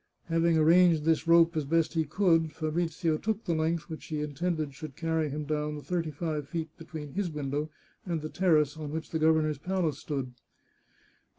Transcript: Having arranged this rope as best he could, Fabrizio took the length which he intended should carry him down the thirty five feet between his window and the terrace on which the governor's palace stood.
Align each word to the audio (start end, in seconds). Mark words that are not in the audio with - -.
Having 0.29 0.57
arranged 0.57 1.03
this 1.03 1.27
rope 1.27 1.55
as 1.55 1.63
best 1.63 1.93
he 1.93 2.05
could, 2.05 2.53
Fabrizio 2.53 3.19
took 3.19 3.43
the 3.43 3.53
length 3.53 3.87
which 3.87 4.05
he 4.07 4.23
intended 4.23 4.73
should 4.73 4.95
carry 4.95 5.29
him 5.29 5.43
down 5.45 5.75
the 5.75 5.83
thirty 5.83 6.09
five 6.09 6.47
feet 6.49 6.75
between 6.75 7.13
his 7.13 7.29
window 7.29 7.69
and 8.03 8.23
the 8.23 8.27
terrace 8.29 8.75
on 8.75 8.89
which 8.91 9.11
the 9.11 9.19
governor's 9.19 9.59
palace 9.59 9.99
stood. 9.99 10.33